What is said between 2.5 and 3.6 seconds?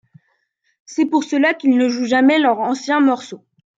anciens morceaux.